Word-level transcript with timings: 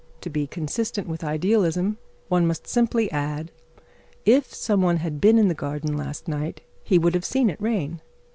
To 0.21 0.31
be 0.31 0.47
consistent 0.47 1.07
with 1.07 1.23
idealism, 1.23 1.99
one 2.27 2.47
must 2.47 2.65
simply 2.65 3.11
add: 3.11 3.51
"If 4.25 4.51
some 4.51 4.81
one 4.81 4.97
had 4.97 5.21
been 5.21 5.37
in 5.37 5.47
the 5.47 5.53
garden 5.53 5.95
last 5.95 6.27
night, 6.27 6.61
he 6.83 6.97
would 6.97 7.13
have 7.13 7.23
seen 7.23 7.51
it 7.51 7.61
rain." 7.61 8.01